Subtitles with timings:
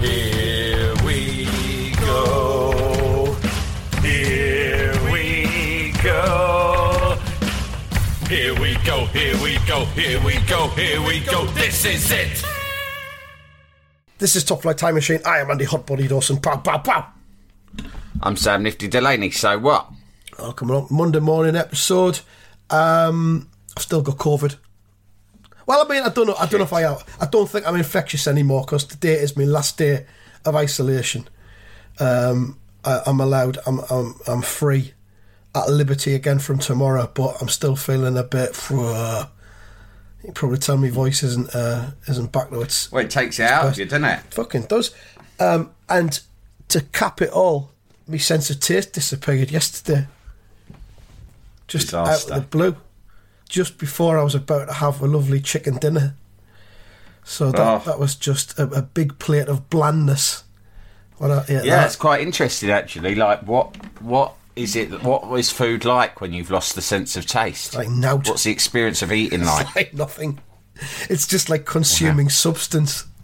[0.00, 3.34] Here we go.
[4.00, 7.18] Here we go.
[8.28, 9.06] Here we go.
[9.06, 9.84] Here we go.
[9.86, 10.68] Here we go.
[10.68, 11.46] Here we go.
[11.46, 12.44] This is it.
[14.18, 15.20] This is Top Flight Time Machine.
[15.24, 16.36] I am Andy Hotbody Dawson.
[16.40, 17.08] Pow, pow, pow.
[18.22, 19.32] I'm Sam Nifty Delaney.
[19.32, 19.90] So what?
[20.38, 22.20] Oh, come up Monday morning episode.
[22.70, 24.54] Um, I've still got COVID.
[25.68, 26.34] Well, I mean, I don't know.
[26.34, 26.96] I don't know if I am.
[27.20, 30.06] I don't think I'm infectious anymore because today is my last day
[30.46, 31.28] of isolation.
[32.00, 33.58] Um, I, I'm allowed.
[33.66, 34.94] I'm, I'm I'm free
[35.54, 38.58] at liberty again from tomorrow, but I'm still feeling a bit.
[38.72, 39.26] Uh,
[40.24, 42.62] you probably tell me voice isn't uh, isn't back though.
[42.62, 44.20] It's Well, it takes it out of you, doesn't it?
[44.30, 44.94] fucking does.
[45.38, 46.18] Um, and
[46.68, 47.72] to cap it all,
[48.06, 50.06] my sense of taste disappeared yesterday.
[51.66, 52.32] Just Disaster.
[52.32, 52.76] out of the blue.
[53.48, 56.14] Just before I was about to have a lovely chicken dinner.
[57.24, 57.82] So that, Oh.
[57.86, 60.44] that was just a, a big plate of blandness.
[61.18, 61.86] When I Yeah, that.
[61.86, 63.14] it's quite interesting actually.
[63.14, 65.02] Like, what what is it?
[65.02, 67.74] What is food like when you've lost the sense of taste?
[67.74, 68.28] like nout.
[68.28, 69.74] What's the experience of eating It's like?
[69.74, 70.38] like nothing.
[71.10, 72.34] It's just like consuming uh-huh.
[72.34, 73.04] substance.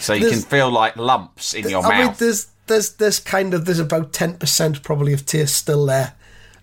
[0.00, 2.18] So you there's- can feel like lumps in your I mean, mouth.
[2.18, 6.14] there's there's there's kind of there's about ten percent probably of taste still there.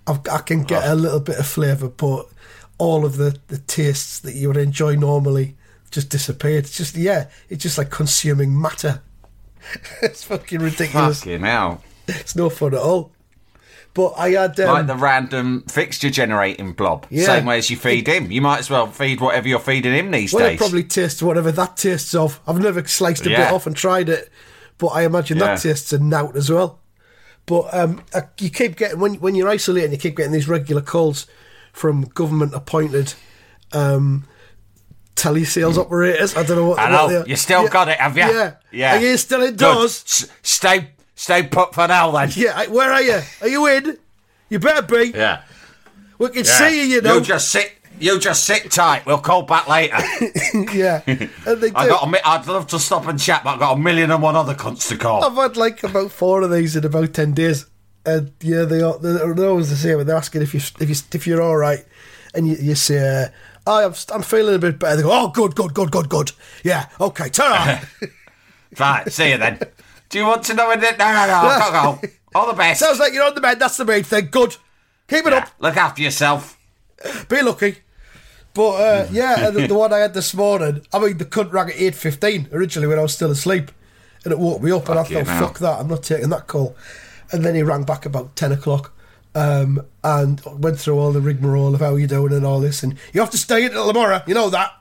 [0.08, 0.94] I've, I can get Oh.
[0.94, 2.28] a little bit of flavour, but
[2.78, 5.56] all of the the tastes that you would enjoy normally
[5.92, 6.66] just disappeared.
[6.66, 9.02] It's just yeah, it's just like consuming matter.
[10.02, 11.20] it's fucking ridiculous.
[11.20, 11.82] Fucking hell.
[12.08, 13.12] It's no fun at all.
[13.94, 17.08] But I had um, like the random fixture generating blob.
[17.10, 17.26] Yeah.
[17.26, 18.30] Same way as you feed him.
[18.30, 20.58] You might as well feed whatever you're feeding him these well, days.
[20.58, 22.42] probably tastes whatever that tastes of.
[22.46, 24.30] I've never sliced a bit off and tried it,
[24.78, 25.56] but I imagine Yeah.
[25.56, 26.80] that tastes a nout as well.
[27.46, 30.82] But um, uh, you keep getting when when you're isolating, you keep getting these regular
[30.82, 31.26] calls
[31.76, 33.14] from government appointed
[33.74, 34.26] um,
[35.16, 36.36] telesales operators.
[36.36, 36.80] I don't know what.
[36.80, 37.22] I know.
[37.22, 37.28] are.
[37.28, 38.24] You still Yeah, got it, have you?
[38.24, 38.96] Yeah, Yeah.
[38.98, 40.04] Are you still indoors?
[40.06, 42.32] S- stay, stay put for now then.
[42.36, 42.68] Yeah.
[42.68, 43.20] Where are you?
[43.42, 43.98] Are you in?
[44.50, 45.12] You better be.
[45.16, 45.42] Yeah.
[46.18, 46.58] We can Yeah.
[46.58, 46.96] see you.
[46.96, 47.16] You know.
[47.16, 47.74] You just sit.
[48.00, 49.06] You just sit tight.
[49.06, 49.98] We'll call back later.
[50.74, 51.02] yeah.
[51.08, 51.76] And they do.
[51.76, 52.08] I got.
[52.08, 54.36] A, mi- I'd love to stop and chat, but I've got a million and one
[54.36, 55.24] other cunts to call.
[55.24, 57.66] I've had like about four of these in about ten days,
[58.06, 60.04] and yeah, they are they're, they're always the same.
[60.06, 61.84] They're asking if you if you if you're all right,
[62.34, 63.30] and you, you say,
[63.68, 64.98] oh, I'm I'm feeling a bit better.
[64.98, 66.32] They go, oh, good, good, good, good, good.
[66.64, 67.80] Yeah, okay, turn on.
[68.80, 69.12] Right.
[69.12, 69.60] See you then.
[70.10, 70.98] Do you want to know anything?
[70.98, 71.34] No, no, no.
[71.34, 72.14] I've got to go.
[72.36, 72.80] All the best.
[72.82, 73.62] Sounds like you're on the mend.
[73.62, 74.28] That's the main thing.
[74.30, 74.58] Good.
[75.08, 75.40] Keep it Yeah.
[75.40, 75.50] up.
[75.60, 76.58] Look after yourself.
[77.30, 77.78] Be lucky.
[78.54, 80.86] But uh, yeah, the, the one I had this morning.
[80.94, 83.70] I mean, the cunt rang at eight fifteen originally when I was still asleep,
[84.24, 85.28] and it woke me up, and I thought.
[85.28, 85.80] "Fuck that!
[85.80, 86.76] I'm not taking that call."
[87.32, 88.94] And then he rang back about ten o'clock,
[89.34, 92.98] um, and went through all the rigmarole of how you're doing and all this, and
[93.14, 94.22] you have to stay until tomorrow.
[94.28, 94.72] You know that.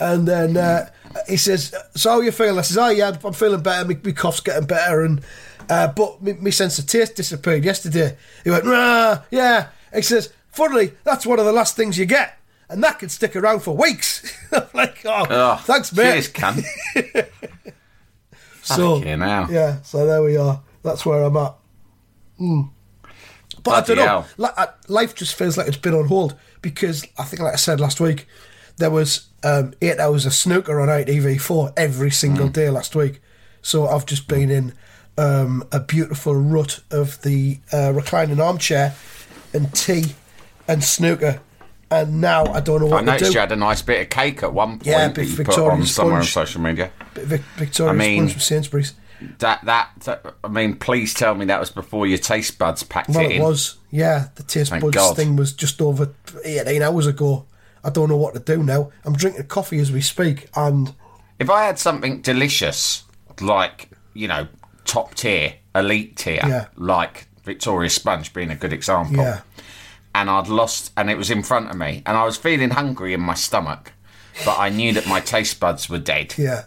[0.00, 0.88] And then uh,
[1.28, 3.84] he says, "So how you feeling?" I says, "Oh yeah, I'm feeling better.
[3.88, 5.20] My, my cough's getting better, and
[5.68, 10.32] uh, but my, my sense of taste disappeared yesterday." He went, "Ah, yeah." He says,
[10.52, 13.76] "Funnily, that's one of the last things you get, and that can stick around for
[13.76, 16.64] weeks." I'm like, "Oh, Oh, thanks, mate." Cheers, cunt.
[18.62, 19.48] so hell.
[19.50, 20.60] yeah, so there we are.
[20.82, 21.54] That's where I'm at.
[22.40, 22.70] Mm.
[23.62, 24.04] But I don't know.
[24.38, 24.54] hell.
[24.56, 27.80] I- life just feels like it's been on hold because I think, like I said
[27.80, 28.26] last week,
[28.76, 32.52] there was um, eight hours of snooker on ITV4 every single Mm.
[32.52, 33.20] day last week.
[33.62, 34.72] So I've just been in
[35.16, 38.94] um, a beautiful rut of the uh, reclining armchair
[39.52, 40.14] and tea
[40.68, 41.40] and snooker.
[41.90, 44.10] And now I don't know I what to noticed you had a nice bit of
[44.10, 46.92] cake at one point Yeah, that you put Victoria on somewhere on social media.
[47.14, 48.94] Bit of Vic- Victoria I mean- Sponge from Sainsbury's.
[49.38, 53.24] That, that I mean, please tell me that was before your taste buds packed Well,
[53.24, 53.76] it it was.
[53.90, 55.16] Yeah, the taste Thank buds God.
[55.16, 56.12] thing was just over
[56.44, 57.46] 18 hours ago.
[57.82, 58.90] I don't know what to do now.
[59.04, 60.94] I'm drinking coffee as we speak, and
[61.38, 63.04] If I had something delicious,
[63.40, 64.48] like you know,
[64.84, 66.66] top tier, elite tier, Yeah.
[66.76, 69.40] like Victoria Sponge being a good example, yeah,
[70.14, 73.14] and I'd lost, and it was in front of me, and I was feeling hungry
[73.14, 73.92] in my stomach,
[74.44, 76.34] but I knew that my taste buds were dead.
[76.36, 76.64] yeah,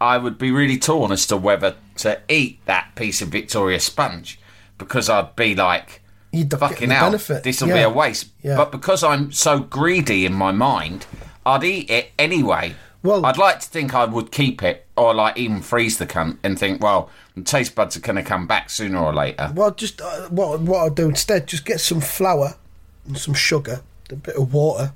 [0.00, 4.38] I would be really torn as to whether to eat that piece of Victoria Sponge
[4.78, 6.02] because I'd be like,
[6.32, 7.42] You'd fucking benefit.
[7.42, 7.74] this will Yeah.
[7.74, 8.28] be a waste.
[8.42, 8.56] Yeah.
[8.56, 11.06] But because I'm so greedy in my mind,
[11.44, 12.76] I'd eat it anyway.
[13.02, 16.38] Well- I'd like to think I would keep it, or like even freeze the cunt
[16.42, 19.50] and think, well, the taste buds are going to come back sooner or later.
[19.54, 22.54] Well, just uh, what what I'll do instead, just get some flour
[23.06, 23.80] and some sugar,
[24.10, 24.92] a bit of water,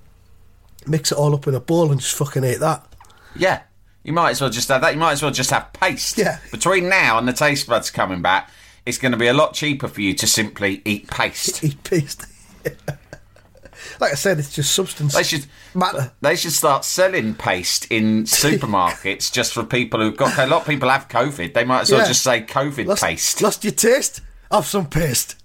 [0.87, 2.87] mix it all up in a bowl, and just fucking eat that.
[3.35, 3.63] Yeah,
[4.05, 4.95] you might as well just have that.
[4.95, 6.17] You might as well just have paste.
[6.19, 6.39] Yeah.
[6.53, 8.51] Between now and the taste buds coming back,
[8.87, 11.65] it's going to be a lot cheaper for you to simply eat paste.
[11.65, 12.27] Eat paste.
[14.01, 15.15] like I said, it's just substance.
[15.15, 16.13] They should matter.
[16.21, 20.37] They should start selling paste in supermarkets just for people who've got.
[20.39, 21.55] A lot of people have COVID.
[21.55, 22.09] They might as well Yeah.
[22.09, 23.41] just say COVID Lost, paste.
[23.43, 24.21] Lost your taste?
[24.51, 25.37] Have some paste.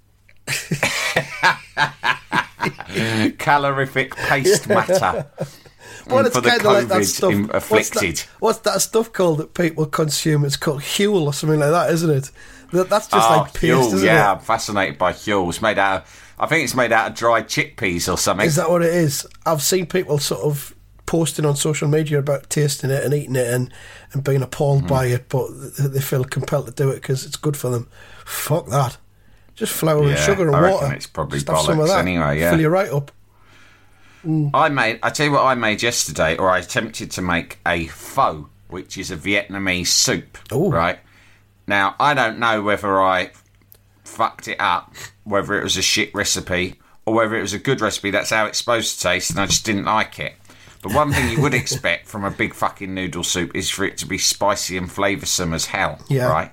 [3.38, 5.28] Calorific paste matter.
[6.10, 7.34] Well, it's for the kind of like that stuff.
[7.72, 10.46] What's that, what's that stuff called that people consume?
[10.46, 12.32] It's called Huel or something like that, isn't it?
[12.72, 14.36] That, that's just oh, like paste, Huel, isn't yeah, it?
[14.36, 15.50] I'm fascinated by Huel.
[15.50, 18.46] It's made out of, I think it's made out of dried chickpeas or something.
[18.46, 19.26] Is that what it is?
[19.46, 20.76] I've seen people sort of
[21.06, 23.74] posting on social media about tasting it and eating it and,
[24.14, 24.88] and being appalled Mm.
[24.88, 25.48] by it, but
[25.80, 27.88] they feel compelled to do it because it's good for them.
[28.26, 28.98] Fuck that.
[29.56, 30.94] Just flour and sugar and I water.
[30.94, 32.00] it's probably Just have some of bollocks that.
[32.00, 32.52] anyway, yeah.
[32.52, 33.12] Fill you right up.
[34.26, 35.00] I made.
[35.02, 38.98] I tell you what, I made yesterday, or I attempted to make a pho, which
[38.98, 40.38] is a Vietnamese soup.
[40.54, 40.70] Ooh.
[40.70, 41.00] Right
[41.68, 43.32] now, I don't know whether I
[44.04, 46.76] fucked it up, whether it was a shit recipe,
[47.06, 48.12] or whether it was a good recipe.
[48.12, 50.34] That's how it's supposed to taste, and I just didn't like it.
[50.82, 53.98] But one thing you would expect from a big fucking noodle soup is for it
[54.00, 56.00] to be spicy and flavoursome as hell.
[56.10, 56.28] Yeah.
[56.30, 56.52] Right.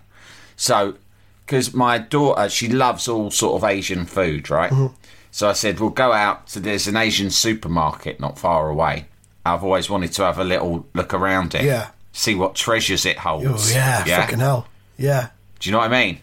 [0.56, 0.96] So,
[1.44, 4.70] because my daughter, she loves all sort of Asian food, right?
[4.70, 4.94] Mm-hmm.
[5.36, 9.04] So I said, we'll go out to, there's an Asian supermarket not far away.
[9.44, 11.62] I've always wanted to have a little look around it.
[11.62, 11.90] Yeah.
[12.12, 13.44] See what treasures it holds.
[13.44, 13.74] Oh, holds.
[13.74, 14.66] yeah, fucking hell.
[14.96, 15.28] Yeah.
[15.60, 16.20] Do you know what I mean?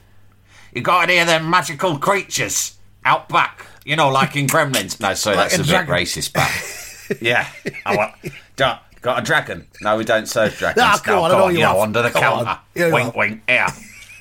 [0.73, 2.75] You got any of them magical creatures
[3.05, 3.67] out back?
[3.85, 4.99] You know, like in Gremlins.
[4.99, 7.47] No, sorry, Like that's a a, bit racist, but yeah.
[7.85, 8.15] I want,
[8.55, 9.67] Duh, got a dragon?
[9.79, 10.83] No, we don't serve dragons.
[10.83, 12.57] Ah, come no, on, I go on, you know, under the counter.
[12.73, 13.67] Yeah, wink, wink, here.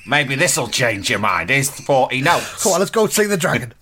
[0.05, 1.49] Maybe this'll change your mind.
[1.49, 2.61] Here's 40 notes.
[2.63, 3.73] Come on, let's go see the dragon.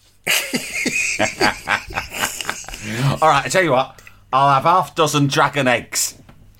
[3.21, 4.01] All right, I tell you what.
[4.33, 6.15] I'll have half dozen dragon eggs.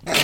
[0.06, 0.16] and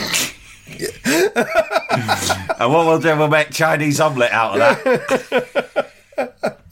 [2.73, 5.87] what we'll do, we'll make Chinese omelette out of that.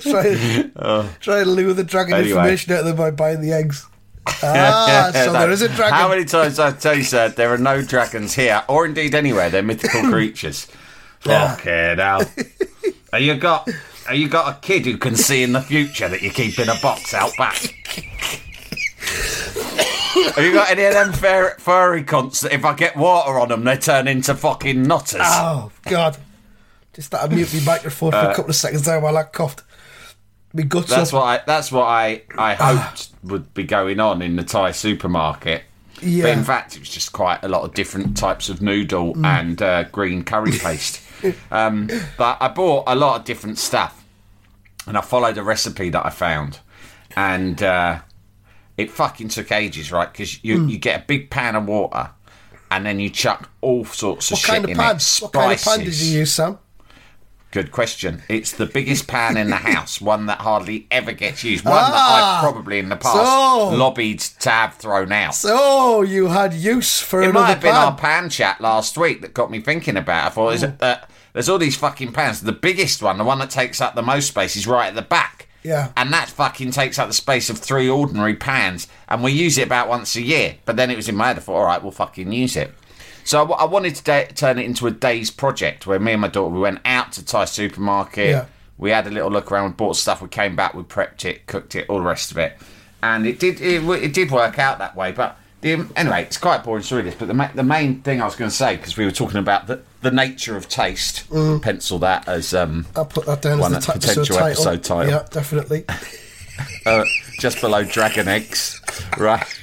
[0.00, 2.18] try, try to lure the dragon Oh.
[2.18, 2.30] Anyway.
[2.32, 3.86] information out of them by buying the eggs.
[4.26, 5.32] Ah, so No.
[5.40, 5.94] there is a dragon.
[5.94, 9.50] How many times I tell you, sir, there are no dragons here, or indeed anywhere.
[9.50, 10.66] They're mythical creatures.
[11.20, 12.22] Fucking hell.
[13.12, 13.68] Have you got?
[14.06, 16.68] Have you got a kid who can see in the future that you keep in
[16.68, 17.56] a box out back?
[20.34, 23.48] Have you got any of them fur- furry cunts that if I get water on
[23.48, 25.20] them, they turn into fucking nutters?
[25.22, 26.16] Oh God!
[26.94, 29.62] Just that I mute my microphone for a couple of seconds there while I coughed.
[30.54, 31.20] Me guts Uh, That's up.
[31.20, 31.40] what I.
[31.46, 32.22] That's what I.
[32.36, 35.62] I hoped would be going on in the Thai supermarket.
[36.00, 36.24] Yeah.
[36.24, 39.24] But in fact, it was just quite a lot of different types of noodle Mm.
[39.26, 41.00] and uh, green curry paste.
[41.50, 44.04] Um, but I bought a lot of different stuff,
[44.86, 46.60] and I followed a recipe that I found,
[47.16, 48.00] and uh,
[48.76, 50.10] it fucking took ages, right?
[50.10, 50.70] Because you Mm.
[50.70, 52.10] you get a big pan of water,
[52.70, 54.96] and then you chuck all sorts of what shit kind of in pan?
[54.96, 55.18] it.
[55.20, 56.58] What kind of pan did you use, Sam?
[57.50, 58.22] Good question.
[58.30, 61.92] It's the biggest pan in the house, one that hardly ever gets used, one that
[61.92, 65.34] Ah, I've probably in the past so- lobbied to have thrown out.
[65.34, 67.84] So you had use for it another might have been pan.
[67.84, 70.24] our pan chat last week that got me thinking about.
[70.24, 70.26] it.
[70.28, 72.40] I thought, is it that there's all these fucking pans.
[72.40, 75.02] The biggest one, the one that takes up the most space, is right at the
[75.02, 75.48] back.
[75.62, 75.92] Yeah.
[75.96, 79.66] And that fucking takes up the space of three ordinary pans, and we use it
[79.66, 80.56] about once a year.
[80.64, 81.36] But then it was in my head.
[81.36, 82.72] I thought, all right, we'll fucking use it.
[83.24, 86.20] So I, I wanted to da- turn it into a day's project where me and
[86.20, 88.30] my daughter we went out to Thai supermarket.
[88.30, 88.46] Yeah.
[88.78, 90.20] We had a little look around, we bought stuff.
[90.20, 92.58] We came back, we prepped it, cooked it, all the rest of it,
[93.00, 95.12] and it did it, it did work out that way.
[95.12, 97.14] But the, anyway, it's quite boring story this.
[97.14, 99.38] But the ma- the main thing I was going to say because we were talking
[99.38, 101.28] about the the nature of taste.
[101.62, 104.48] Pencil that as um, I'll put that down One as the t- potential title.
[104.48, 105.10] episode title.
[105.12, 105.84] Yeah, definitely.
[106.86, 107.04] uh,
[107.38, 108.80] just below dragon eggs,
[109.16, 109.44] right?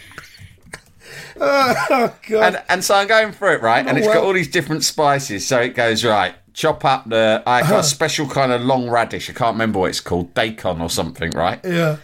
[1.41, 2.43] Oh, God.
[2.55, 3.87] And, and so I'm going through it, right?
[3.87, 5.47] And it's got all these different spices.
[5.47, 7.41] So it goes, right, chop up the.
[7.47, 9.29] I got a special kind of long radish.
[9.29, 11.61] I can't remember what it's called, daikon or something, right?
[11.63, 11.95] yeah.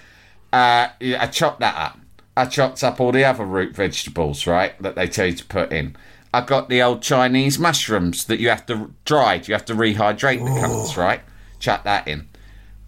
[0.53, 1.99] Uh, yeah, I chopped that up.
[2.37, 5.71] I chopped up all the other root vegetables, right, that they tell you to put
[5.71, 5.95] in.
[6.33, 9.47] I got the old Chinese mushrooms that you have to dried.
[9.47, 11.21] You have to rehydrate the cunts, right?
[11.59, 12.27] Chuck that in.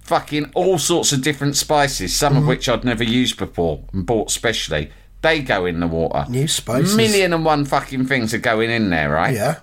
[0.01, 2.49] Fucking all sorts of different spices, some of mm-hmm.
[2.49, 4.91] which I'd never used before and bought specially.
[5.21, 6.25] They go in the water.
[6.29, 6.95] New spices.
[6.95, 9.33] Million and one fucking things are going in there, right?
[9.33, 9.59] Yeah.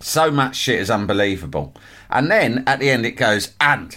[0.00, 1.74] So much shit is unbelievable.
[2.10, 3.96] And then at the end it goes, and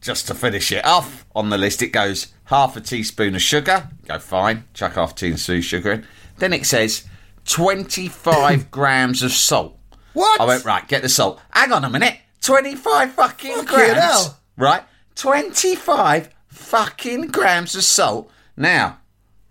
[0.00, 3.88] just to finish it off on the list, it goes half a teaspoon of sugar.
[4.06, 6.06] Go fine, chuck half a teaspoon of sugar in.
[6.38, 7.04] Then it says
[7.46, 9.78] 25 grams of salt.
[10.12, 10.40] What?
[10.40, 11.40] I went, right, get the salt.
[11.50, 12.18] Hang on a minute.
[12.42, 13.98] 25 fucking Fucking grams.
[13.98, 14.38] hell.
[14.56, 14.82] Right?
[15.16, 18.30] 25 fucking grams of salt.
[18.56, 18.98] Now,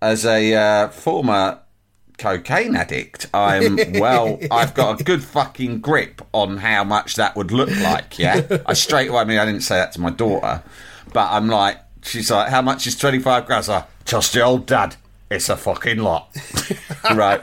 [0.01, 1.59] as a uh, former
[2.19, 7.51] cocaine addict, I'm, well, I've got a good fucking grip on how much that would
[7.51, 8.45] look like, yeah?
[8.65, 10.61] I straight away, I mean, I didn't say that to my daughter,
[11.13, 13.69] but I'm like, she's like, how much is 25 grams?
[13.69, 14.95] I'm trust your old dad.
[15.29, 16.35] It's a fucking lot.
[17.13, 17.41] right?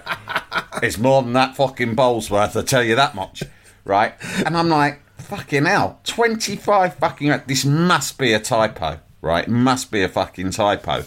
[0.83, 3.45] It's more than that fucking bowl's worth, I tell you that much.
[3.85, 4.15] Right?
[4.45, 7.43] And I'm like, fucking hell, 25 fucking.
[7.47, 9.47] This must be a typo, right?
[9.47, 11.05] Must be a fucking typo.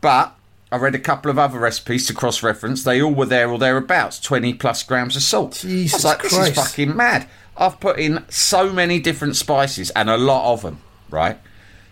[0.00, 0.34] But
[0.72, 2.84] I read a couple of other recipes to cross reference.
[2.84, 5.62] They all were there or thereabouts 20 plus grams of salt.
[5.64, 6.50] I Jesus was like, this Christ.
[6.52, 7.26] is fucking mad.
[7.56, 10.78] I've put in so many different spices and a lot of them,
[11.10, 11.38] right?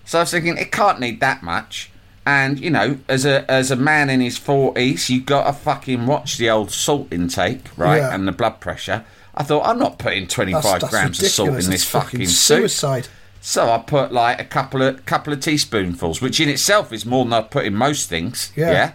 [0.04, 1.90] So I was thinking, it can't need that much.
[2.24, 6.06] And you know, as a as a man in his forties, you got to fucking
[6.06, 8.14] watch the old salt intake, right, Yeah.
[8.14, 9.04] and the blood pressure.
[9.34, 12.26] I thought I'm not putting 25 That's, that's grams of salt in this That's fucking
[12.26, 12.58] soup.
[12.60, 13.08] suicide.
[13.40, 17.24] So I put like a couple of couple of teaspoonfuls, which in itself is more
[17.24, 18.52] than I put in most things.
[18.56, 18.92] Yeah.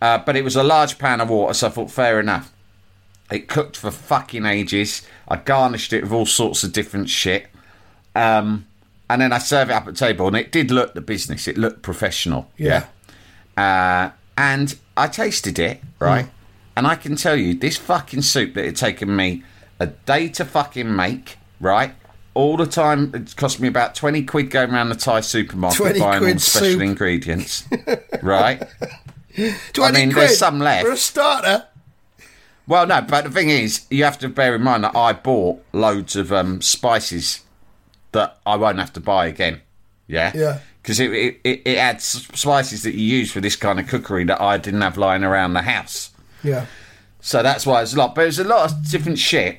[0.00, 2.52] Uh, but it was a large pan of water, so I thought fair enough.
[3.30, 5.06] It cooked for fucking ages.
[5.26, 7.46] I garnished it with all sorts of different shit.
[8.14, 8.66] Um,
[9.08, 11.48] and then I serve it up at table, and it did look the business.
[11.48, 12.50] It looked professional.
[12.56, 12.86] Yeah.
[13.56, 16.26] Uh, and I tasted it, right?
[16.26, 16.30] Mm.
[16.76, 19.42] And I can tell you, this fucking soup that had taken me
[19.78, 21.94] a day to fucking make, right?
[22.34, 26.22] All the time, it cost me about 20 quid going around the Thai supermarket buying
[26.24, 26.82] all the special soup.
[26.82, 27.64] ingredients,
[28.22, 28.62] right?
[29.36, 30.84] 20 I mean, quid there's some left.
[30.84, 31.66] For a starter.
[32.66, 35.62] Well, no, but the thing is, you have to bear in mind that I bought
[35.72, 37.42] loads of um, spices
[38.12, 39.60] that I won't have to buy again.
[40.06, 40.32] Yeah?
[40.34, 40.60] Yeah.
[40.82, 44.24] Because it, it, it, it had spices that you use for this kind of cookery
[44.24, 46.10] that I didn't have lying around the house.
[46.42, 46.66] Yeah.
[47.20, 48.14] So that's why it's a lot.
[48.14, 49.58] But it was a lot of different shit.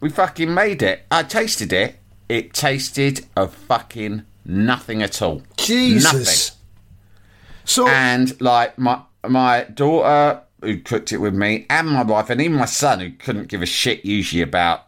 [0.00, 1.04] We fucking made it.
[1.10, 1.96] I tasted it.
[2.28, 5.42] It tasted of fucking nothing at all.
[5.56, 6.12] Jesus.
[6.12, 6.58] Nothing.
[7.64, 12.40] So, And like my my daughter who cooked it with me, and my wife, and
[12.40, 14.86] even my son who couldn't give a shit usually about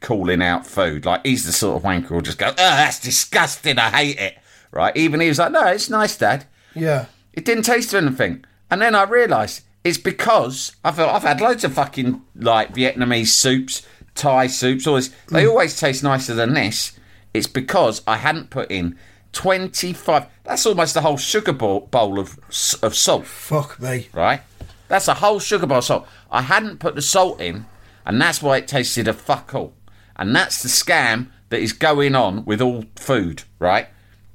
[0.00, 1.04] calling out food.
[1.04, 3.78] Like he's the sort of wanker who'll just go, "Oh, that's disgusting.
[3.78, 4.38] I hate it."
[4.70, 4.96] Right?
[4.96, 7.06] Even he was like, "No, it's nice, Dad." yeah.
[7.32, 8.46] It didn't taste of anything.
[8.70, 13.28] And then I realised it's because I felt I've had loads of fucking like Vietnamese
[13.28, 15.10] soups, Thai soups, all this.
[15.28, 15.50] They mm.
[15.50, 16.98] always taste nicer than this.
[17.34, 18.96] It's because I hadn't put in
[19.32, 20.26] 25.
[20.44, 22.38] That's almost a whole sugar bowl, bowl of
[22.82, 24.08] of salt, Fuck me.
[24.12, 24.40] right?
[24.88, 26.08] That's a whole sugar bowl of salt.
[26.30, 27.66] I hadn't put the salt in,
[28.04, 29.74] and that's why it tasted a fuck all.
[30.16, 33.88] And that's the scam that is going on with all food, right?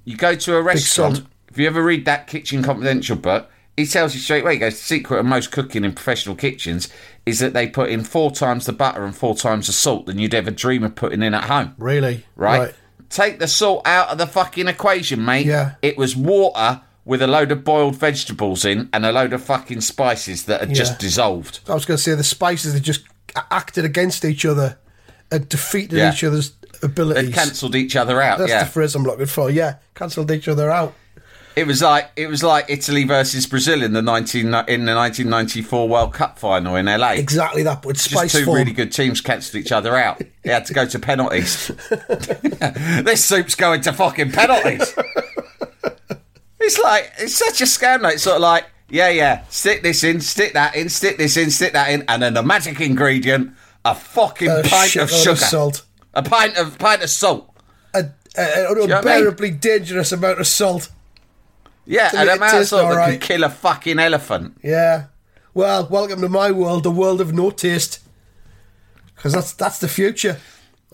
[0.06, 1.26] You go to a restaurant.
[1.50, 4.54] If you ever read that Kitchen Confidential book, he tells you straight away.
[4.54, 6.90] He goes, the secret of most cooking in professional kitchens
[7.26, 10.20] is that they put in four times the butter and four times the salt than
[10.20, 11.76] you'd ever dream of putting in at home.
[11.78, 12.26] Really?
[12.36, 12.74] Right?
[13.10, 15.46] Take the salt out of the fucking equation, mate.
[15.46, 15.76] Yeah.
[15.82, 19.82] It was water with a load of boiled vegetables in and a load of fucking
[19.82, 21.60] spices that had just dissolved.
[21.68, 23.04] I was going to say the spices had just
[23.50, 24.78] acted against each other
[25.32, 26.12] and defeated Yeah.
[26.14, 27.28] each other's abilities.
[27.28, 28.38] They cancelled each other out.
[28.40, 28.64] That's yeah.
[28.64, 29.50] the phrase I'm looking for.
[29.50, 30.94] Yeah, cancelled each other out.
[31.56, 35.30] It was like it was like Italy versus Brazil in the nineteen in the nineteen
[35.30, 37.12] ninety four World Cup final in LA.
[37.12, 38.58] Exactly that, but Just two form.
[38.58, 40.22] really good teams cancelled each other out.
[40.22, 41.68] It had to go to penalties.
[43.04, 44.96] this soup's going to fucking penalties.
[46.60, 48.02] it's like it's such a scam.
[48.02, 51.38] Like, it's sort of like yeah, yeah, stick this in, stick that in, stick this
[51.38, 53.54] in, stick that in, and then the magic ingredient:
[53.86, 55.86] a fucking A pint of sugar, of salt.
[56.14, 57.50] a pint of pint of salt.
[57.94, 58.06] A,
[58.38, 58.98] a, an know I mean?
[58.98, 60.90] unbearably dangerous amount of salt.
[61.92, 63.20] Yeah, and a it amount of tastes salt that alright.
[63.20, 64.58] could kill a fucking elephant.
[64.64, 65.08] Yeah.
[65.54, 68.00] Well, welcome to my world, the world of no taste.
[69.16, 70.38] Because that's that's the future.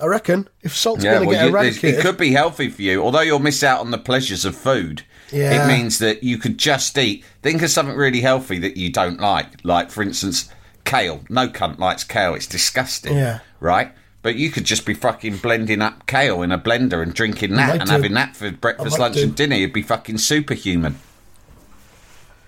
[0.01, 0.48] I reckon.
[0.62, 3.22] If salt's Yeah, going to well, get eradicated, it could be healthy for you, although
[3.22, 5.04] you'll miss out on the pleasures of food.
[5.32, 5.63] Yeah.
[5.66, 7.24] It means that you could just eat.
[7.42, 10.50] Think of something really healthy that you don't like, like for instance,
[10.84, 11.24] kale.
[11.30, 13.16] No cunt likes kale; it's disgusting.
[13.16, 13.39] Yeah.
[13.60, 13.92] Right.
[14.22, 17.70] But you could just be fucking blending up kale in a blender and drinking that
[17.70, 17.92] might and do.
[17.92, 19.24] having that for breakfast, might lunch, do.
[19.24, 19.56] and dinner.
[19.56, 20.98] You'd be fucking superhuman.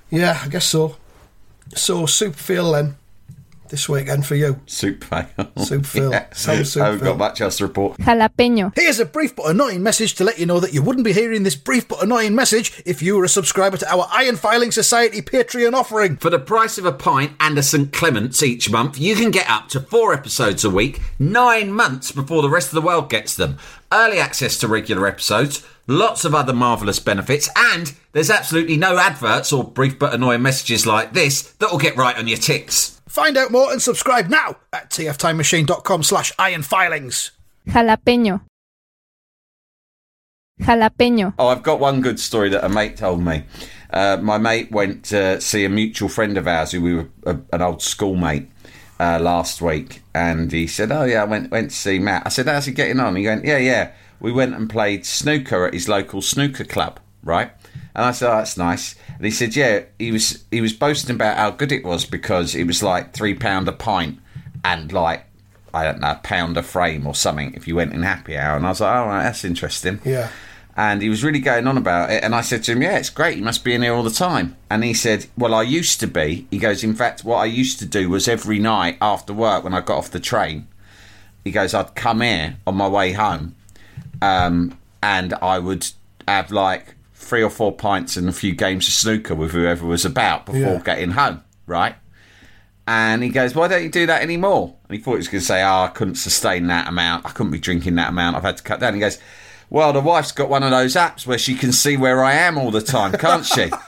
[0.10, 0.98] Yeah, I guess so.
[1.76, 2.96] So, soup feel then.
[3.70, 4.60] This weekend for you?
[4.66, 5.28] Soup fail.
[5.58, 6.26] Soup fail.
[6.34, 7.12] Some soup I haven't fail.
[7.14, 7.98] got much else to report.
[8.00, 8.72] Jalapeño.
[8.76, 11.44] Here's a brief but annoying message to let you know that you wouldn't be hearing
[11.44, 15.22] this brief but annoying message if you were a subscriber to our Iron Filing Society
[15.22, 16.18] Patreon offering.
[16.18, 17.92] For the price of a pint and a St.
[17.94, 22.42] Clement's each month, you can get up to four episodes a week, nine months before
[22.42, 23.58] the rest of the world gets them.
[23.92, 29.52] Early access to regular episodes, lots of other marvellous benefits, and there's absolutely no adverts
[29.52, 32.99] or brief but annoying messages like this that will get right on your tits.
[33.10, 37.32] Find out more and subscribe now at tftimemachine.com slash ironfilings.
[37.68, 38.42] Jalapeño.
[40.62, 41.34] Jalapeño.
[41.40, 43.46] Oh, I've got one good story that a mate told me.
[43.90, 47.40] Uh, my mate went to see a mutual friend of ours who we were a,
[47.52, 48.48] an old schoolmate
[49.00, 52.30] uh, last week, and he said, "Oh yeah, I went went to see Matt." I
[52.30, 55.74] said, "How's he getting on?" He went, "Yeah, yeah." We went and played snooker at
[55.74, 57.52] his local snooker club, right?
[58.00, 61.16] And I said, "Oh, that's nice." And he said, "Yeah." He was he was boasting
[61.18, 64.20] about how good it was because it was like three pound a pint
[64.64, 65.26] and like
[65.74, 68.56] I don't know, a pound a frame or something if you went in happy hour.
[68.56, 70.30] And I was like, "All right, that's interesting." Yeah.
[70.78, 72.24] And he was really going on about it.
[72.24, 73.38] And I said to him, Yeah, it's great.
[73.38, 74.56] You must be in here all the time.
[74.70, 76.48] And he said, Well, I used to be.
[76.52, 79.74] He goes, In fact, what I used to do was every night after work when
[79.74, 80.70] I got off the train,
[81.44, 83.58] he goes, I'd come here on my way home
[84.22, 85.86] um, and I would
[86.26, 86.96] have like
[87.30, 90.60] three or four pints and a few games of snooker with whoever was about before
[90.62, 90.82] Yeah.
[90.84, 91.96] getting home, right?
[92.88, 94.76] And he goes, Why don't you do that anymore?
[94.90, 97.26] And he thought he was going to say, Oh, I couldn't sustain that amount.
[97.26, 98.36] I couldn't be drinking that amount.
[98.36, 98.96] I've had to cut down.
[98.96, 99.20] He goes,
[99.70, 102.58] Well, the wife's got one of those apps where she can see where I am
[102.58, 103.70] all the time, can't she?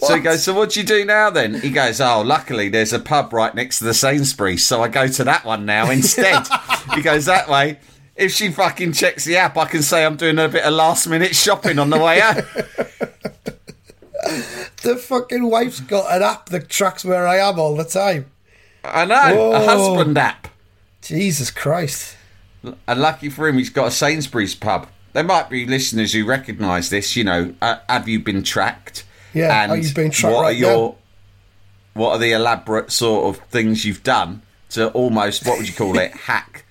[0.00, 1.60] So he goes, So what do you do now then?
[1.60, 5.08] He goes, Oh, luckily there's a pub right next to the Sainsbury's, so I go
[5.08, 6.46] to that one now instead.
[6.94, 7.78] he goes, That way,
[8.18, 11.06] if she fucking checks the app, I can say I'm doing a bit of last
[11.06, 12.42] minute shopping on the way out.
[14.82, 18.26] The fucking wife's got an app that tracks where I am all the time.
[18.84, 20.48] I know, a husband app.
[21.02, 22.16] Jesus Christ.
[22.62, 24.86] And lucky for him, he's got a Sainsbury's pub.
[25.14, 27.16] There might be listeners who recognise this.
[27.16, 29.04] You know, uh, have you been tracked?
[29.34, 30.96] Yeah, and are you being tracked what right are your
[31.94, 35.98] what are the elaborate sort of things you've done to almost what would you call
[35.98, 36.64] it hack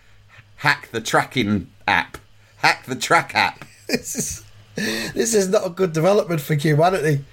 [0.58, 2.18] hack the tracking app
[2.58, 4.44] hack the track app This is
[5.14, 7.24] this is not a good development for humanity.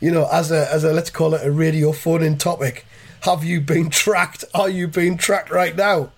[0.00, 2.84] You know, as a as a let's call it a radio phone in topic.
[3.22, 4.44] Have you been tracked?
[4.54, 6.10] Are you being tracked right now?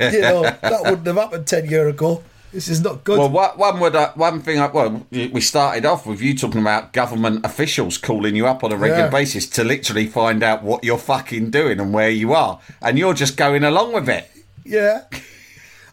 [0.00, 2.22] You know, that wouldn't have happened ten years ago.
[2.52, 3.18] This is not good.
[3.18, 6.62] well what, one would uh, one thing I, well we started off with you talking
[6.62, 9.10] about government officials calling you up on a regular Yeah.
[9.10, 13.12] basis to literally find out what you're fucking doing and where you are and you're
[13.14, 14.30] just going along with it
[14.64, 15.02] Yeah.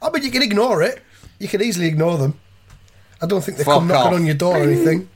[0.01, 1.01] I mean, you can ignore it.
[1.39, 2.39] You can easily ignore them.
[3.21, 4.19] I don't think they Fuck come knocking off.
[4.19, 5.09] on your door or anything.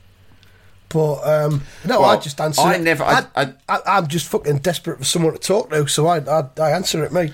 [0.88, 2.80] But um, no, I just answer I it.
[2.82, 6.18] never- I- I- I, am just fucking desperate for someone to talk to, so I,
[6.18, 7.32] I, I answer it, mate.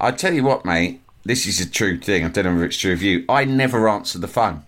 [0.00, 1.00] I tell you what, mate.
[1.24, 2.24] This is a true thing.
[2.24, 3.24] I don't know if it's true of you.
[3.28, 4.64] I never answer the phone.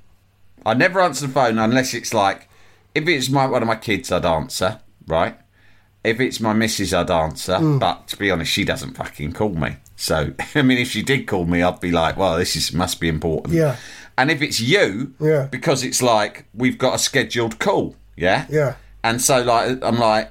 [0.64, 2.48] I never answer the phone unless it's like,
[2.94, 5.36] if it's my one of my kids, I'd answer, right?
[6.04, 7.54] If it's my missus, I'd answer.
[7.54, 7.80] Mm.
[7.80, 9.76] But to be honest, she doesn't fucking call me.
[10.04, 13.00] So I mean, if she did call me, I'd be like, well, this is must
[13.00, 13.54] be important.
[13.54, 13.76] Yeah.
[14.18, 15.48] And if it's you, Yeah.
[15.50, 18.76] because it's like we've got a scheduled call, yeah, Yeah.
[19.02, 20.30] and so like I'm like,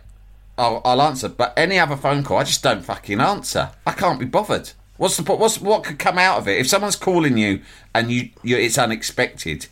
[0.58, 1.28] I'll, I'll answer.
[1.28, 3.72] But any other phone call, I just don't fucking answer.
[3.88, 4.72] I can't be bothered.
[4.98, 7.62] What's the what's what could come out of it if someone's calling you
[7.96, 9.66] and you, you it's unexpected?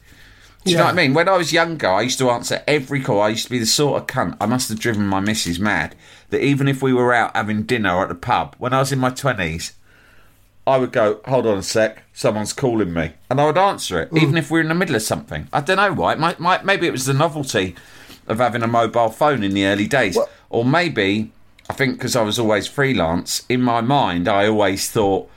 [0.66, 1.14] Do you know what I mean?
[1.14, 3.22] When I was younger, I used to answer every call.
[3.22, 4.36] I used to be the sort of cunt.
[4.42, 5.96] I must have driven my missus mad
[6.32, 9.00] that even if we were out having dinner at the pub when I was in
[9.00, 9.74] my twenties,
[10.67, 13.13] I would go, hold on a sec, someone's calling me.
[13.30, 14.38] And I would answer it, even hmm.
[14.38, 15.47] if we are in the middle of something.
[15.52, 16.13] I don't know why.
[16.13, 17.76] It might, might, maybe it was the novelty
[18.28, 20.15] of having a mobile phone in the early days.
[20.15, 21.32] What- Or maybe,
[21.69, 25.30] I think because I was always freelance, in my mind, I always thought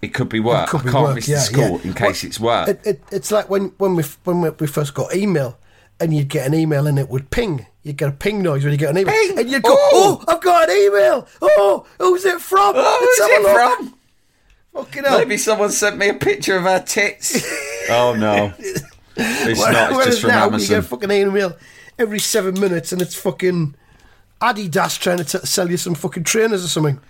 [0.00, 0.68] it could be work.
[0.70, 1.86] could I be can't work, miss yeah, the school yeah.
[1.88, 2.68] in case Well, it's work.
[2.68, 5.58] It, it, it's like when when we when we, first got email,
[5.98, 7.66] and you'd get an email and it would ping.
[7.82, 9.38] You'd get a ping noise when you get an email, Ping!
[9.38, 10.22] and you'd go, Oh!
[10.26, 11.26] "Oh, I've got an email!
[11.40, 12.74] Oh, who's it from?
[12.76, 13.99] oh, who's it from?
[14.72, 15.18] Fucking hell.
[15.18, 17.42] Maybe someone sent me a picture of her tits.
[17.90, 18.52] oh, no.
[19.16, 19.92] It's not.
[19.92, 20.60] It's just from now Amazon.
[20.60, 21.56] you get a fucking email
[21.98, 23.74] every seven minutes, and it's fucking
[24.40, 27.00] Adidas trying to t- sell you some fucking trainers or something.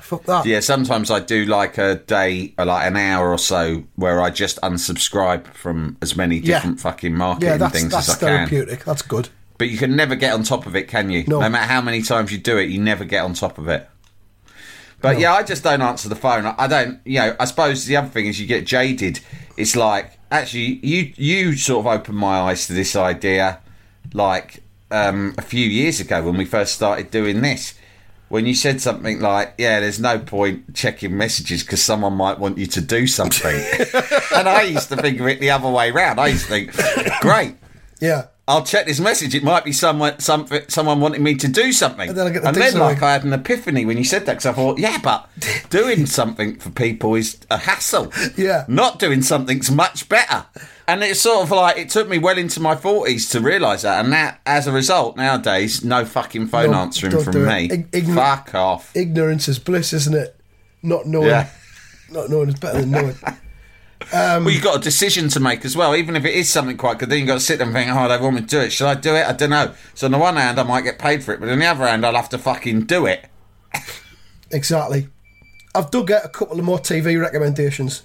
[0.00, 0.44] Fuck that.
[0.44, 4.28] Yeah, sometimes I do like a day, or like an hour or so, where I
[4.30, 6.56] just unsubscribe from as many Yeah.
[6.56, 8.28] different fucking marketing Yeah, that's things that's as I can.
[8.28, 8.84] That's therapeutic.
[8.84, 9.28] That's good.
[9.56, 11.24] But you can never get on top of it, can you?
[11.26, 11.40] No.
[11.40, 13.88] matter how many times you do it, you never get on top of it.
[15.00, 16.46] But yeah, I just don't answer the phone.
[16.46, 17.36] I don't, you know.
[17.38, 19.20] I suppose the other thing is you get jaded.
[19.56, 23.60] It's like actually, you you sort of opened my eyes to this idea,
[24.12, 27.74] like um, a few years ago when we first started doing this.
[28.28, 32.58] when you said something like, "Yeah, there's no point checking messages because someone might want
[32.58, 33.54] you to do something,"
[34.34, 36.18] and I used to think of it the other way round.
[36.18, 36.72] I used to think,
[37.20, 37.54] "Great,
[38.00, 38.24] Yeah.
[38.48, 39.34] I'll check this message.
[39.34, 42.42] It might be someone, something, someone wanting me to do something." And then I get
[42.42, 43.02] the and then, like.
[43.02, 45.28] I had an epiphany when you said that because I thought, "Yeah, but
[45.70, 48.12] doing something for people is a hassle.
[48.36, 48.64] Yeah.
[48.68, 50.46] not doing something's much better."
[50.88, 54.04] And it's sort of like it took me well into my forties to realise that,
[54.04, 57.64] and that as a result, nowadays, no fucking phone No, answering from me.
[57.70, 58.94] Ig- ign- Fuck off.
[58.94, 60.36] Ignorance is bliss, isn't it?
[60.84, 61.26] Not knowing.
[61.28, 61.48] Yeah.
[62.12, 63.16] Not knowing is better than knowing.
[64.12, 65.94] well, you've got a decision to make as well.
[65.96, 67.90] Even if it is something quite good, then you've got to sit there and think,
[67.90, 68.70] oh, they want me to do it.
[68.72, 69.26] Should I do it?
[69.26, 69.72] I don't know.
[69.94, 71.86] So on the one hand, I might get paid for it, but on the other
[71.86, 73.26] hand, I'll have to fucking do it.
[74.50, 75.08] exactly.
[75.74, 78.02] I've dug out a couple of more TV recommendations.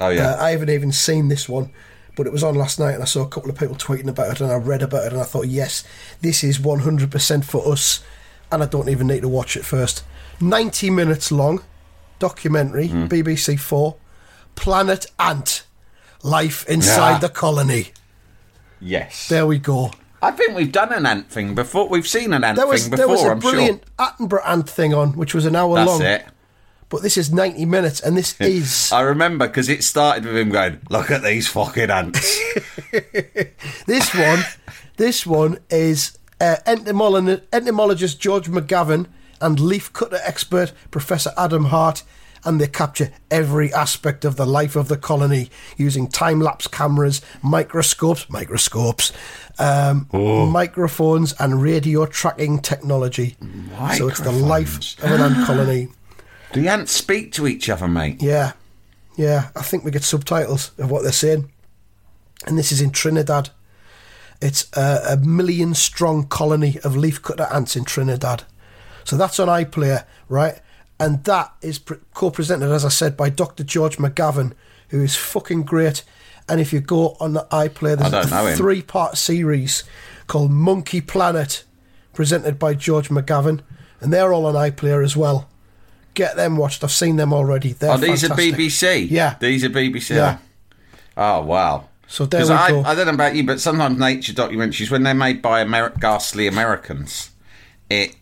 [0.00, 0.30] Oh, yeah.
[0.32, 1.70] Uh, I haven't even seen this one,
[2.16, 4.32] but it was on last night and I saw a couple of people tweeting about
[4.32, 5.84] it and I read about it and I thought, yes,
[6.20, 8.02] this is 100% for us
[8.50, 10.04] and I don't even need to watch it first.
[10.40, 11.62] 90 minutes long,
[12.18, 13.04] documentary, Hmm.
[13.06, 13.96] BBC 4,
[14.56, 15.64] Planet Ant,
[16.22, 17.18] Life Inside Yeah.
[17.18, 17.92] the Colony.
[18.80, 19.28] yes.
[19.28, 19.92] There we go.
[20.22, 21.88] I think we've done an ant thing before.
[21.88, 24.08] We've seen an ant There was, thing there was a I'm brilliant sure.
[24.08, 26.02] Attenborough Ant thing on, which was an hour That's long.
[26.02, 26.24] it.
[26.88, 28.90] But this is 90 minutes and this is.
[28.92, 32.38] I remember because it started with him going, look at these fucking ants.
[33.86, 34.40] This one,
[34.96, 39.06] this one is uh, entomolo- entomologist George McGavin
[39.40, 42.02] and leaf cutter expert Professor Adam Hart,
[42.46, 47.20] and they capture every aspect of the life of the colony using time lapse cameras,
[47.42, 49.12] microscopes, microscopes,
[49.58, 53.36] um, microphones, and radio tracking technology.
[53.96, 55.88] So it's the life of an ant colony.
[56.52, 58.22] Do the ants speak to each other, mate?
[58.22, 58.52] Yeah,
[59.16, 59.50] yeah.
[59.56, 61.50] I think we get subtitles of what they're saying,
[62.46, 63.50] and this is in Trinidad.
[64.40, 68.44] It's a, a million strong colony of leafcutter ants in Trinidad.
[69.04, 70.60] So that's on iPlayer, right?
[70.98, 73.64] And that is pre- co-presented, as I said, by Dr.
[73.64, 74.52] George McGavin,
[74.88, 76.04] who is fucking great.
[76.48, 79.84] And if you go on the iPlayer, there's I don't know a three-part series
[80.26, 81.64] called Monkey Planet,
[82.14, 83.60] presented by George McGavin,
[84.00, 85.48] and they're all on iPlayer as well.
[86.14, 86.82] Get them watched.
[86.82, 87.72] I've seen them already.
[87.72, 88.54] They're oh, these fantastic.
[88.54, 89.10] are BBC?
[89.10, 89.36] Yeah.
[89.38, 90.16] These are BBC?
[90.16, 90.38] Yeah.
[91.16, 91.88] Oh, wow.
[92.08, 92.82] So there we I, go.
[92.84, 95.64] I don't know about you, but sometimes nature documentaries, when they're made by
[96.00, 97.30] ghastly Americans,
[97.90, 98.16] it,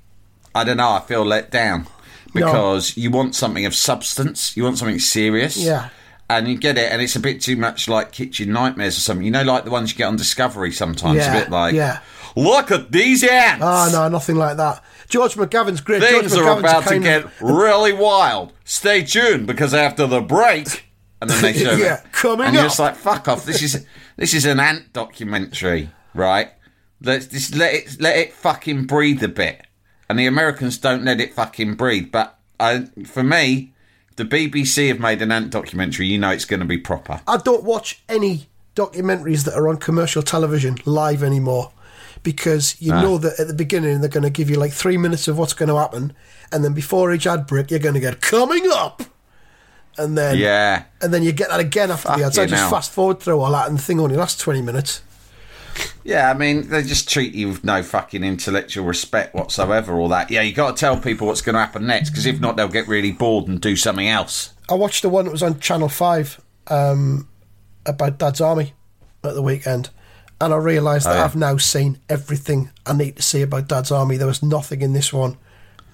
[0.55, 1.87] I don't know, I feel let down
[2.35, 5.57] because you want something of substance, you want something serious.
[5.57, 5.89] Yeah.
[6.29, 9.25] And you get it, and it's a bit too much like Kitchen Nightmares or something.
[9.27, 11.19] You know, like the ones you get on Discovery sometimes.
[11.19, 12.01] Yeah, a bit like, yeah.
[12.35, 13.63] look at these ants.
[13.63, 14.83] Ah, no, nothing like that.
[15.09, 16.03] George McGavin's great.
[16.03, 18.55] Things George are McGavin's about to get of- really wild.
[18.65, 20.87] Stay tuned because after the break,
[21.21, 22.13] and then they show Yeah, it.
[22.13, 23.45] coming and you're just like, fuck off.
[23.45, 26.49] This is this is an ant documentary, right?
[27.03, 29.61] Let's just let it let it fucking breathe a bit.
[30.09, 32.13] And the Americans don't let it fucking breathe.
[32.13, 33.73] But I, for me,
[34.17, 36.07] the BBC have made an ant documentary.
[36.07, 37.21] You know it's going to be proper.
[37.27, 41.73] I don't watch any documentaries that are on commercial television live anymore
[42.23, 43.01] because you ah.
[43.01, 45.53] know that at the beginning they're going to give you like three minutes of what's
[45.53, 46.13] going to happen,
[46.51, 49.03] and then before each ad break you're going to get coming up,
[49.97, 50.85] and then Yeah.
[51.01, 52.39] and then you get that again after the ads.
[52.39, 55.03] I just fast forward through all that, and the thing only lasts twenty minutes.
[56.05, 60.31] Yeah, I mean, they just treat you with no fucking intellectual respect whatsoever, all that.
[60.31, 62.69] Yeah, you got to tell people what's going to happen next, because if not, they'll
[62.69, 64.53] get really bored and do something else.
[64.69, 67.29] I watched the one that was on Channel Five um,
[67.87, 68.75] about Dad's Army
[69.23, 69.89] at the weekend,
[70.41, 71.25] and I realised that Oh, yeah.
[71.25, 74.17] I've now seen everything I need to see about Dad's Army.
[74.19, 75.39] There was nothing in this one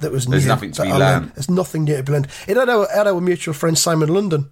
[0.01, 0.49] that was There's new.
[0.49, 1.31] nothing to be learned.
[1.35, 2.29] There's nothing new to be learned.
[2.49, 4.51] It had our, had our mutual friend Simon London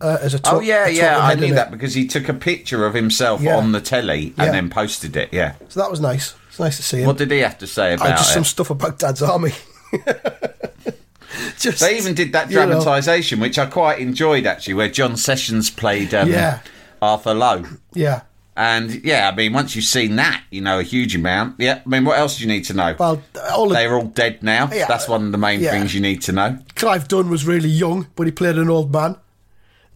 [0.00, 1.70] uh, as a talk, Oh, yeah, a yeah, I knew that it.
[1.70, 3.56] because he took a picture of himself Yeah.
[3.56, 4.50] on the telly and Yeah.
[4.52, 5.54] then posted it, yeah.
[5.68, 6.34] So that was nice.
[6.48, 7.06] It's nice to see him.
[7.06, 8.34] What did he have to say about just it?
[8.34, 9.52] some stuff about Dad's Army.
[11.58, 16.14] just They even did that dramatisation, which I quite enjoyed actually, where John Sessions played
[16.14, 16.60] um, Yeah.
[17.02, 17.64] Arthur Lowe.
[17.92, 18.22] Yeah.
[18.56, 21.56] And yeah, I mean, once you've seen that, you know a huge amount.
[21.58, 22.94] Yeah, I mean, what else do you need to know?
[22.96, 24.70] Well, all the, They're all dead now.
[24.72, 24.86] Yeah.
[24.86, 25.72] That's one of the main Yeah.
[25.72, 26.58] things you need to know.
[26.76, 29.16] Clive Dunn was really young, but he played an old man.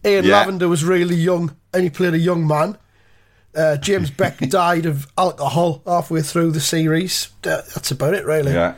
[0.05, 0.39] Ian Yeah.
[0.39, 2.77] Lavender was really young, and he played a young man.
[3.55, 7.29] Uh, James Beck died of alcohol halfway through the series.
[7.43, 8.53] Uh, that's about it, really.
[8.53, 8.75] Yeah.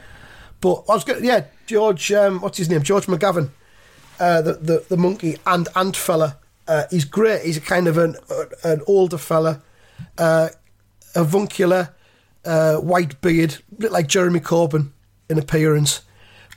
[0.61, 2.81] But I was going, yeah, George, um, what's his name?
[2.83, 3.49] George McGavin,
[4.19, 6.37] uh, the, the the monkey and ant fella.
[6.67, 7.43] Uh, he's great.
[7.43, 8.15] He's a kind of an
[8.63, 9.61] an older fella,
[10.17, 10.49] uh,
[11.15, 11.89] avuncular,
[12.45, 14.91] uh, white beard, a bit like Jeremy Corbyn
[15.29, 16.01] in appearance,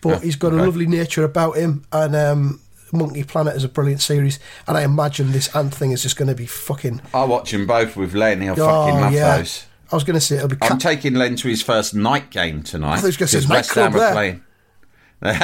[0.03, 1.85] but he's got a lovely nature about him.
[1.93, 2.61] And um,
[2.95, 6.29] Monkey Planet is a brilliant series, and I imagine this ant thing is just going
[6.29, 7.01] to be fucking.
[7.13, 8.49] I watch them both with Lenny.
[8.49, 9.37] I Oh, fucking love yeah.
[9.39, 9.67] those.
[9.93, 10.57] I was going to say it'll be.
[10.63, 12.95] I'm taking Len to his first night game tonight.
[12.95, 14.43] I you were gonna say West Ham are playing.
[15.23, 15.35] well,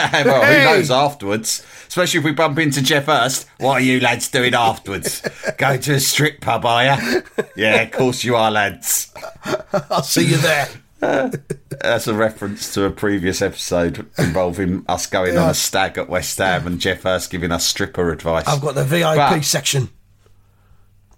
[0.42, 0.58] Hey!
[0.58, 1.64] who knows afterwards?
[1.88, 3.46] Especially if we bump into Geoff Hurst.
[3.58, 5.22] What are you lads doing afterwards?
[5.58, 7.22] Going to a strip pub, are you?
[7.56, 9.12] Yeah, of course you are, lads.
[9.90, 10.68] I'll see you there.
[11.00, 16.36] That's a reference to a previous episode involving us going on a stag at West
[16.38, 18.46] Ham and Geoff Hurst giving us stripper advice.
[18.46, 19.88] I've got the VIP But- section.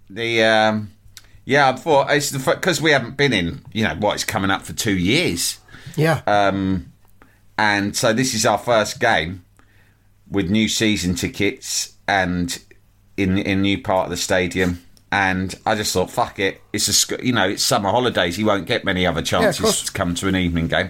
[0.09, 0.91] the um,
[1.45, 3.61] yeah, I thought it's the because we haven't been in.
[3.73, 4.13] You know what?
[4.15, 5.59] It's coming up for two years.
[5.97, 6.21] Yeah.
[6.25, 6.93] Um,
[7.57, 9.43] and so this is our first game
[10.29, 12.57] with new season tickets and
[13.17, 14.81] in in new part of the stadium.
[15.13, 18.39] And I just thought, fuck it, it's a you know it's summer holidays.
[18.39, 19.83] You won't get many other chances course.
[19.83, 20.89] to come to an evening game.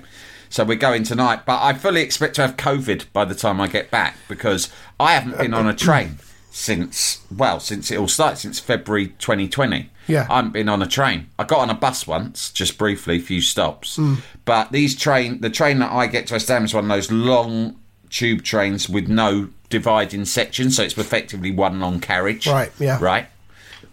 [0.49, 3.67] So we're going tonight, but I fully expect to have COVID by the time I
[3.67, 6.19] get back because I haven't been on a train
[6.51, 9.89] since well since it all started since February 2020.
[10.07, 10.25] Yeah.
[10.29, 11.27] I haven't been on a train.
[11.37, 13.97] I got on a bus once, just briefly, a few stops.
[13.97, 14.15] Hmm.
[14.45, 17.11] But these train, the train that I get to West Ham is one of those
[17.11, 17.77] long
[18.09, 22.47] tube trains with no dividing section, so it's effectively one long carriage.
[22.47, 22.99] Right, yeah.
[23.01, 23.27] Right.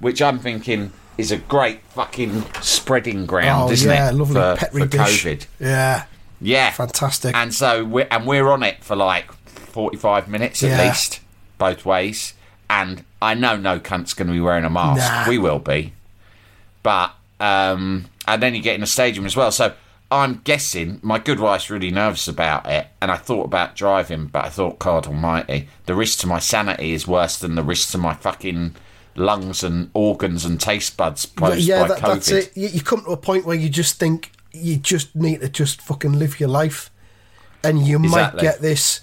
[0.00, 4.14] Which I'm thinking is a great fucking spreading ground, oh isn't yeah, it?
[4.14, 5.24] lovely for, petri for dish.
[5.24, 5.46] COVID.
[5.60, 6.04] Yeah.
[6.40, 7.34] Yeah, Fantastic.
[7.36, 10.88] And so we're and we're on it for like forty-five minutes at Yeah.
[10.88, 11.20] least,
[11.58, 12.32] both ways.
[12.70, 15.00] And I know no cunt's going to be wearing a mask.
[15.12, 15.28] Nah.
[15.28, 15.92] We will be,
[16.82, 19.50] but um, and then you get in the stadium as well.
[19.52, 19.74] So
[20.10, 24.44] I'm guessing my good wife's really nervous about it, and I thought about driving, but
[24.46, 27.98] I thought, God Almighty, the risk to my sanity is worse than the risk to
[27.98, 28.76] my fucking
[29.20, 32.14] lungs and organs and taste buds posed yeah, by that, COVID.
[32.14, 32.56] that's it.
[32.56, 35.80] You, you come to a point where you just think you just need to just
[35.80, 36.90] fucking live your life,
[37.62, 38.36] and you Exactly.
[38.38, 39.00] might get this.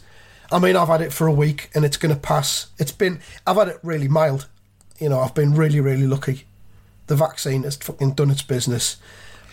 [0.51, 2.67] I mean, I've had it for a week, and it's going to pass.
[2.77, 3.19] It's been.
[3.45, 4.47] I've had it really mild.
[4.99, 6.45] You know, I've been really, really lucky.
[7.07, 8.97] The vaccine has fucking done its business,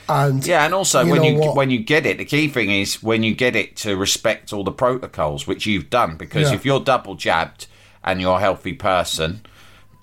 [0.09, 1.55] and Yeah, and also you when you what?
[1.57, 4.65] when you get it, the key thing is when you get it to respect all
[4.65, 6.17] the protocols, which you've done.
[6.17, 6.57] Because Yeah.
[6.57, 7.67] if you're double jabbed
[8.03, 9.45] and you're a healthy person,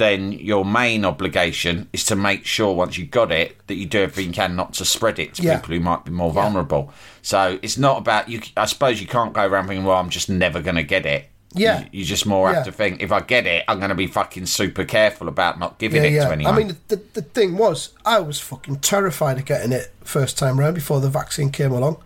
[0.01, 3.99] then your main obligation is to make sure once you've got it that you do
[4.01, 5.57] everything you can not to spread it to Yeah.
[5.57, 6.91] people who might be more vulnerable.
[7.21, 8.41] So it's not about you.
[8.57, 11.27] I suppose you can't go around thinking, "Well, I'm just never going to get it."
[11.53, 11.81] Yeah.
[11.81, 12.63] you, you just more have Yeah.
[12.63, 15.77] to think, if I get it, I'm going to be fucking super careful about not
[15.79, 16.25] giving yeah, it yeah.
[16.27, 16.53] to anyone.
[16.53, 20.57] I mean, the, the thing was, I was fucking terrified of getting it first time
[20.57, 21.97] round before the vaccine came along,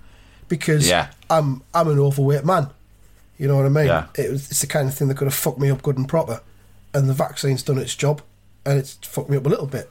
[0.49, 1.10] because Yeah.
[1.29, 2.69] I'm I'm an overweight man.
[3.38, 3.86] You know what I mean?
[3.86, 4.08] Yeah.
[4.15, 6.08] It was, it's the kind of thing that could have fucked me up good and
[6.10, 6.41] proper,
[6.95, 8.21] and the vaccine's done its job,
[8.65, 9.89] and it's fucked me up a little bit,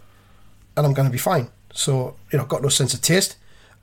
[0.77, 1.51] and I'm going to be fine.
[1.73, 3.37] So you know, I've got no sense of taste.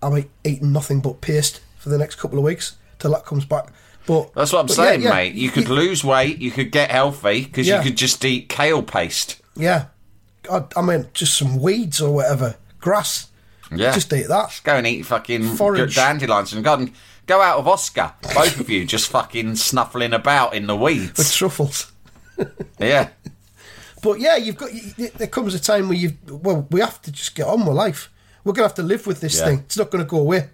[0.04, 3.72] I'm eating nothing but paste for the next couple of weeks till that comes back.
[4.08, 5.36] But That's what I'm but saying, yeah, mate.
[5.36, 7.78] You could lose weight, you could get healthy because Yeah.
[7.78, 9.40] you could just eat kale paste.
[9.56, 9.86] Yeah,
[10.52, 13.28] I, I mean, just some weeds or whatever, grass.
[13.74, 13.94] Yeah.
[13.94, 14.60] just eat that.
[14.64, 15.96] Go and eat fucking Forage.
[15.96, 16.92] dandelions and go and
[17.28, 18.14] go out of Oscar.
[18.34, 21.36] Both of you just fucking snuffling about in the with weeds.
[21.36, 21.92] truffles.
[22.80, 23.10] Yeah.
[24.02, 24.72] But yeah, you've got.
[25.18, 26.18] There comes a time where you.
[26.28, 28.12] Well, we have to just get on with life.
[28.44, 29.46] We're gonna have to live with this Yeah.
[29.46, 29.60] thing.
[29.60, 30.50] It's not gonna go away.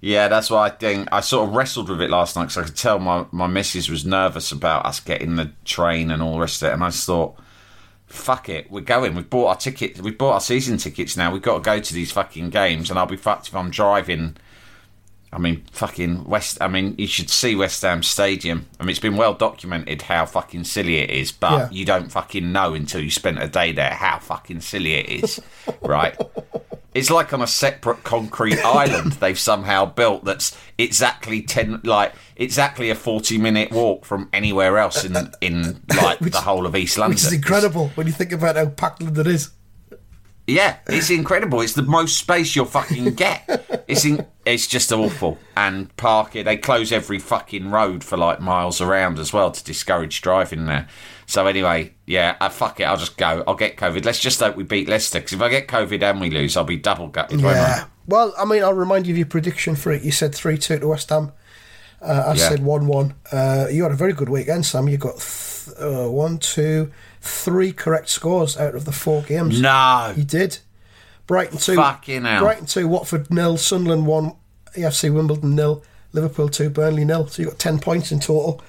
[0.00, 2.62] Yeah, that's why I think I sort of wrestled with it last night because I
[2.62, 6.38] could tell my, my missus was nervous about us getting the train and all the
[6.40, 6.74] rest of it.
[6.74, 7.36] And I just thought,
[8.06, 9.16] fuck it, we're going.
[9.16, 10.00] We've bought our ticket.
[10.00, 11.32] We've bought our season tickets now.
[11.32, 12.90] We've got to go to these fucking games.
[12.90, 14.36] And I'll be fucked if I'm driving.
[15.32, 16.58] I mean, fucking West.
[16.60, 18.66] I mean, you should see West Ham Stadium.
[18.80, 21.68] I mean, it's been well documented how fucking silly it is, but Yeah.
[21.70, 25.40] you don't fucking know until you spent a day there how fucking silly it is,
[25.82, 26.16] right?
[26.94, 32.88] It's like on a separate concrete island they've somehow built that's exactly ten like exactly
[32.90, 36.96] a forty minute walk from anywhere else in in like Which- the whole of East
[36.96, 37.16] London.
[37.16, 39.50] Which is incredible when you think about how packed London is.
[40.48, 41.60] Yeah, it's incredible.
[41.60, 43.84] It's the most space you'll fucking get.
[43.86, 45.36] It's in, it's just awful.
[45.56, 50.22] And parking, they close every fucking road for like miles around as well to discourage
[50.22, 50.88] driving there.
[51.26, 52.84] So anyway, yeah, uh, fuck it.
[52.84, 53.44] I'll just go.
[53.46, 54.06] I'll get COVID.
[54.06, 55.18] Let's just hope we beat Leicester.
[55.18, 57.42] Because if I get COVID and we lose, I'll be double gutted.
[57.42, 57.60] won't I?
[57.60, 57.84] Yeah.
[58.06, 60.02] Well, I mean, I'll remind you of your prediction for it.
[60.02, 61.32] You said three two to West Ham.
[62.00, 62.48] Uh, I Yeah.
[62.48, 63.14] said one one.
[63.30, 64.88] Uh, you had a very good weekend, Sam.
[64.88, 69.60] You got th- uh, one, two, three correct scores out of the four games.
[69.60, 70.12] No.
[70.16, 70.58] You did.
[71.26, 71.76] Brighton two.
[71.76, 72.42] Fucking hell.
[72.42, 72.88] Brighton two.
[72.88, 73.56] Watford nil.
[73.56, 74.32] Sunderland one.
[74.76, 75.82] AFC Wimbledon nil.
[76.12, 76.70] Liverpool two.
[76.70, 77.26] Burnley nil.
[77.26, 78.62] So you got ten points in total.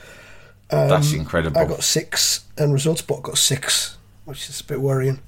[0.70, 1.60] That's incredible.
[1.60, 5.20] I got six, and results but got six, which is a bit worrying.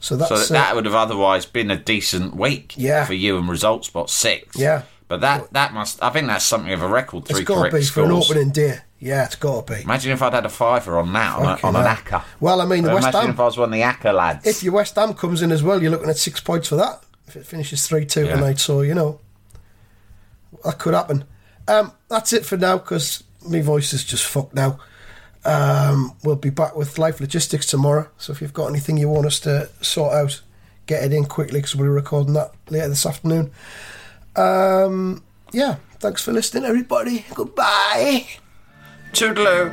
[0.00, 3.04] So that's so that, uh, that would have otherwise been a decent week Yeah.
[3.04, 4.56] for you and result spot six.
[4.56, 4.82] Yeah.
[5.08, 7.24] But that, that must, I think that's something of a record.
[7.24, 8.30] it's Three got to correct be for an scores.
[8.30, 8.78] opening day.
[9.00, 9.82] Yeah, it's got to be.
[9.82, 12.22] Imagine if I'd had a fiver on that, on, a, on an acca.
[12.38, 13.24] Well, I mean, the West imagine Ham.
[13.30, 14.46] Imagine if I was one of the acca lads.
[14.46, 17.02] If your West Ham comes in as well, you're looking at six points for that.
[17.26, 18.34] if it finishes 3 2 Yeah.
[18.34, 18.58] tonight.
[18.58, 19.20] So, you know,
[20.64, 21.24] that could happen.
[21.66, 24.78] Um, that's it for now because my voice is just fucked now.
[25.46, 28.08] Um, we'll be back with Life Logistics tomorrow.
[28.18, 30.42] So if you've got anything you want us to sort out,
[30.86, 33.50] get it in quickly because we're recording that later this afternoon.
[34.36, 37.24] Um, yeah, thanks for listening, everybody.
[37.34, 38.26] Goodbye.
[39.12, 39.70] Toodaloo.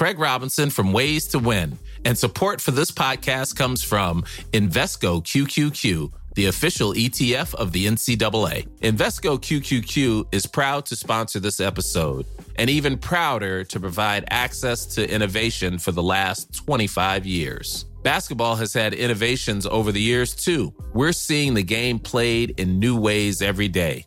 [0.00, 4.22] Craig Robinson from Ways to Win, and support for this podcast comes from
[4.54, 8.66] Invesco QQQ, the official ETF of the NCAA.
[8.78, 12.24] Invesco QQQ is proud to sponsor this episode,
[12.56, 17.84] and even prouder to provide access to innovation for the last 25 years.
[18.02, 20.72] Basketball has had innovations over the years too.
[20.94, 24.06] We're seeing the game played in new ways every day.